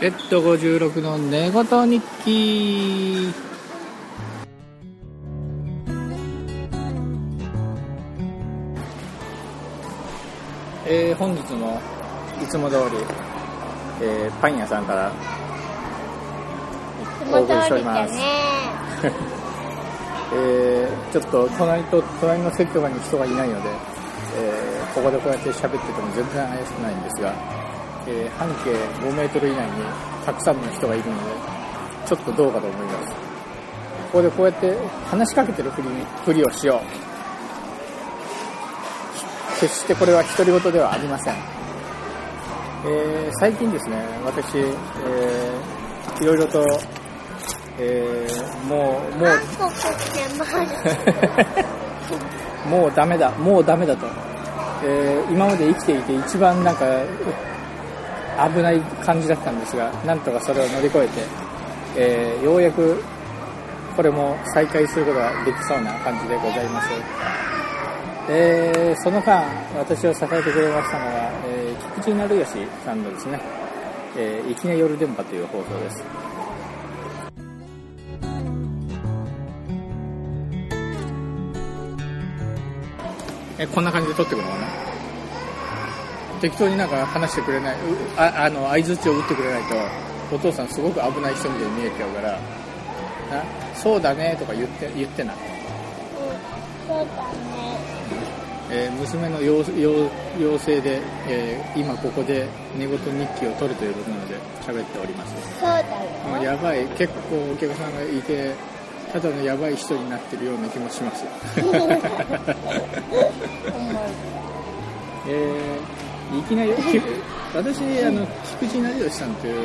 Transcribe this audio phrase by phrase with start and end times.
[0.00, 3.34] レッド56の寝言日記
[10.86, 11.78] えー、本日も
[12.42, 12.96] いつも通り、
[14.00, 15.12] えー、パン屋さんからい
[17.18, 18.10] つも通りだね。
[20.32, 23.68] えー、ちょっと隣と隣の席とかに人がいないので、
[24.36, 27.34] えー、ここでこうやって喋ってても全然怪しくないんですが、
[28.10, 28.72] えー、半径
[29.06, 29.72] 5メートル以内に
[30.26, 31.22] たくさんの人がいるので、
[32.06, 33.10] ちょっとどうかと思います。
[33.10, 33.16] こ
[34.14, 34.76] こでこうやって
[35.08, 36.86] 話しかけてるふりにふりをしよう。
[39.60, 41.34] 決してこれは独り言ではありません。
[42.86, 46.66] えー、最近ですね、私、えー、いろいろと、
[47.78, 49.28] えー、もう、もう、
[52.68, 54.08] もうダメだ、もうダメだと。
[54.82, 56.84] えー今まで生きていて一番なんか
[58.48, 61.10] 危ない感じだったんですが、なんとかそれを乗り越えて、
[61.96, 63.02] えーようやく
[63.96, 66.88] これも再開することができそうな感じでございます。
[68.28, 69.44] えーその間、
[69.76, 73.40] 私を支えてくれましたのは、えー菊池成吉さんのですね、
[74.16, 76.04] えー、いきな夜電波という放送です。
[83.58, 84.52] えこんな感じで撮ってくるの？
[84.52, 84.89] かな
[86.40, 87.78] 適当になんか話してくれない、う
[88.16, 89.76] ああの、相づちを打ってくれないと、
[90.34, 95.34] お父さんすごく危ない人みたいに見えちゃうから、なそうだねとか言って、言ってな。
[95.34, 98.00] そうだね。
[98.72, 102.46] えー娘の要要要請で、えー今ここで
[102.78, 103.04] 寝言日
[103.40, 105.34] 記を取るということなので喋っております。
[105.58, 105.86] そうだよ。
[106.30, 108.54] まあ、やばい、結構お客さんがいて、
[109.12, 111.24] ただのやばい人になってるような気もします。
[115.26, 117.00] えー、いきなり、き
[117.54, 118.26] 私、あの、
[118.60, 119.56] 菊池成吉さんという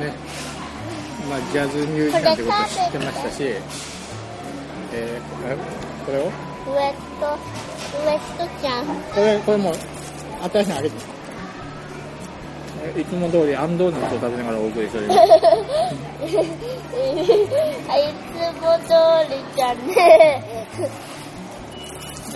[0.00, 0.12] ね、
[1.28, 3.36] まあ、ジャズミュージシャンということを知ってましたし、
[4.92, 7.26] えー、これをウエット、
[8.04, 8.84] ウエットちゃん。
[8.86, 9.74] これ、これもう、
[10.52, 10.96] 新しいのあげて。
[12.96, 15.20] えいつも通り、アンドーナツを食べながらお送りしております。
[17.88, 18.92] あいつも通
[19.30, 20.44] りじゃね。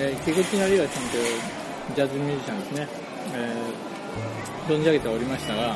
[0.01, 1.41] えー、菊池成吉さんという
[1.97, 2.89] ジャズミュージシャンですね、
[3.35, 3.89] えー
[4.69, 5.75] 存じ上げておりましたが、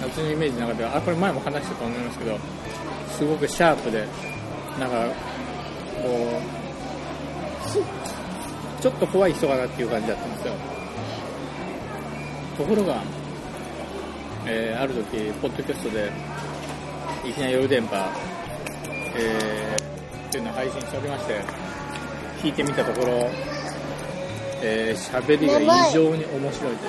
[0.00, 2.38] 私のイメージの中では、あ、これ前も話したと思いますけど、
[3.08, 4.06] すごくシャープで、
[4.78, 5.06] なんか、
[6.00, 6.40] こ
[8.78, 10.54] う、ちょっと怖い人かなっていう感じだったんですよ。
[12.56, 13.02] ところが、
[14.46, 16.12] えーある時、ポッドキャストで、
[17.24, 17.96] いきなり夜電波、
[19.16, 21.40] えーっていうのを配信しておりまして、
[22.42, 23.28] 聞いてみたところ、
[24.66, 26.88] えー、喋りが異常に面白いとい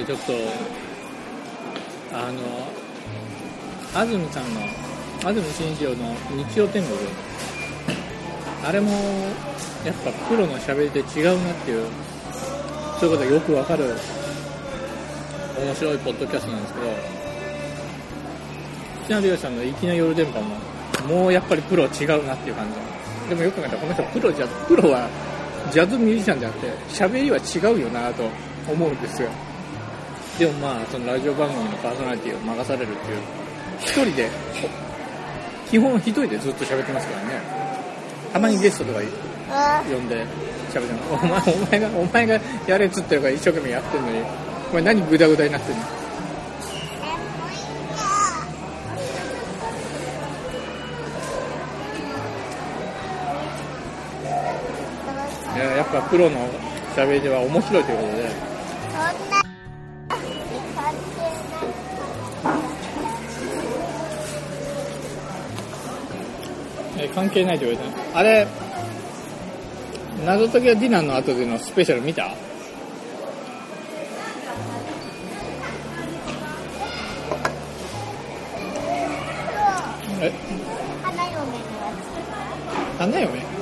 [0.00, 0.04] う。
[0.04, 0.32] で、ちょっと、
[2.12, 2.40] あの、
[3.94, 4.62] 安住さんの、
[5.24, 5.96] 安住紳一郎の
[6.50, 6.98] 日曜天国、
[8.64, 8.90] あれも、
[9.84, 11.86] やっぱプロの喋りで違うなっていう、
[12.98, 13.94] そういうことがよくわかる、
[15.64, 16.86] 面白いポッドキャストなんですけど、
[19.06, 20.56] 木梨さんのいきな夜電波も、
[21.06, 22.93] もうやっぱりプロは違うなっていう感じ。
[23.28, 25.08] でもよく考えたらこの人プロじゃ、プロは
[25.72, 28.24] ジャズミュージシャンであって、喋りは違うよなと
[28.70, 29.28] 思うんですよ。
[30.38, 33.18] でもまあ、そのラジオ番組のパーソナリティを任されるっていう、
[33.80, 34.28] 一人で、
[35.70, 37.40] 基本一人でずっと喋ってますからね。
[38.32, 39.00] たまにゲストとか
[39.88, 40.26] 呼んで
[40.72, 41.50] 喋ってます。
[41.50, 44.18] お前、お前が、お前がやれっつってるから一生懸命やってるのに、
[44.70, 45.82] お前何グダグダになってんの？
[55.54, 56.48] いややっぱプロの
[56.96, 58.28] 喋りでは面白いということで、
[58.90, 59.42] そんな、
[60.08, 60.20] 関
[66.98, 68.46] えー関係ないと言われてあれ、
[70.26, 72.34] 謎解きはディナーの後でのスペシャル見た？
[80.20, 80.32] え、
[81.02, 81.36] 花嫁
[82.98, 83.53] 花嫁？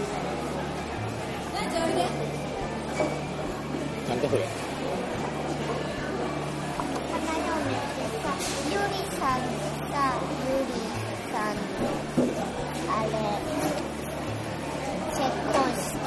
[4.32, 4.44] それ。
[8.70, 9.44] ゆりさん
[10.48, 10.72] ゆり
[11.30, 11.84] さんの、
[12.88, 13.06] あれ、
[15.10, 15.20] 結
[15.52, 16.00] 婚式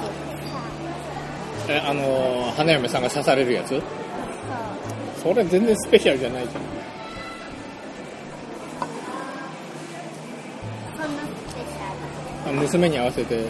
[1.70, 3.80] え、あのー花嫁さんが刺されるやつ？
[5.22, 6.64] それ全然スペシャルじゃないじゃん。
[12.56, 13.46] 娘に合わせて、ん？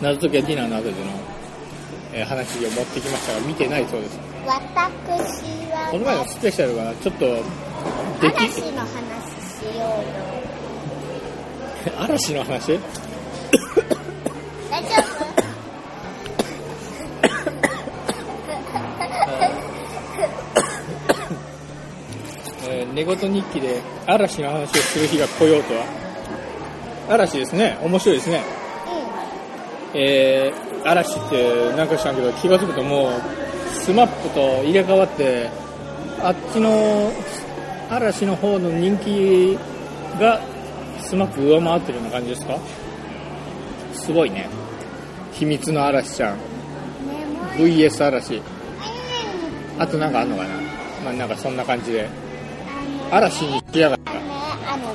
[0.00, 0.96] 謎解きはディナーの後での、
[2.14, 4.18] えー話を持ってきましたが見てないそうです。
[4.46, 4.54] 私
[5.72, 7.26] はこの前のスペシャルはちょっと
[8.22, 8.88] 嵐の話
[9.58, 9.84] しようよ。
[11.98, 12.78] 嵐の話？
[14.70, 15.24] 大丈夫？
[22.68, 25.84] えー寝言日記で嵐の話をする日が来ようとは？
[27.10, 27.76] 嵐ですね。
[27.82, 28.42] 面白いですね
[29.94, 33.10] えー、嵐ってなんか知らんけど気が付くともう。
[33.74, 35.50] SMAPと入れ替わって
[36.22, 37.12] あっちの
[37.90, 39.58] 嵐の方の人気
[40.18, 40.40] が
[41.00, 42.58] SMAP上回ってるような感じですか？
[43.92, 44.48] すごいね。
[45.32, 46.38] 秘密の嵐ちゃん。
[47.58, 48.40] VS 嵐。
[49.78, 50.48] あとなんかあんのかな？
[51.04, 52.08] まあなんかそんな感じで。
[53.10, 54.12] 嵐に来やがった。
[54.12, 54.26] あのね
[54.66, 54.94] あの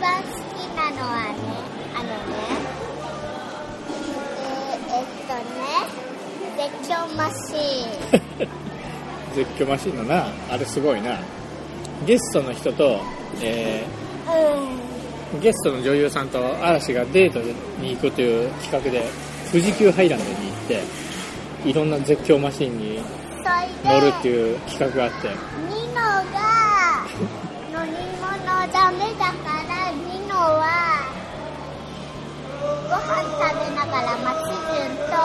[0.00, 1.38] 番好きなのはね
[1.94, 2.14] あのね
[3.90, 5.58] えーえっとね
[6.82, 8.48] 絶叫マシーン
[9.34, 11.18] 絶叫マシンのなあれすごいな。
[12.06, 13.00] ゲストの人と、
[13.42, 13.84] え
[14.26, 15.38] うん。
[15.40, 17.40] ーゲストの女優さんと嵐がデート
[17.82, 19.04] に行くという企画で
[19.52, 22.98] 富士急ハイランドに行っていろんな絶叫マシンに
[23.84, 25.28] 乗るっていう企画があって。
[25.28, 25.34] ニ
[25.88, 27.06] ノが
[27.72, 29.57] 乗り物ダメだから
[30.38, 31.02] は
[32.88, 35.18] ご飯食べながら松潤と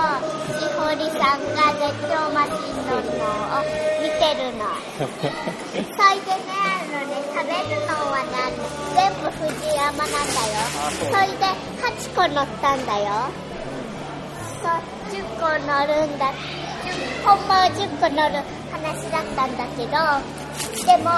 [0.57, 3.65] しほりさんが絶叫マシン乗るのを
[4.01, 4.65] 見てるの。
[5.13, 8.57] それでねあのね食べるのはなん
[8.93, 10.59] 全部藤山なんだよ。
[10.89, 11.45] それで
[11.81, 13.05] 8個乗ったんだよ。
[14.61, 14.81] そう
[15.11, 16.31] 10個乗るんだ。
[16.83, 19.91] 10本も10個乗る話だったんだけど
[20.85, 21.09] でも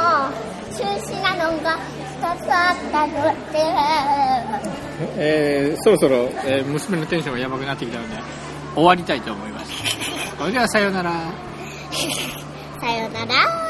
[0.71, 2.05] 中止なのが2つあったので
[5.17, 8.15] えーそろそろ、えー娘のテンションがやばくなってきたので
[8.75, 9.71] 終わりたいと思います。
[10.38, 11.12] それではさようなら。
[12.81, 13.64] さよなら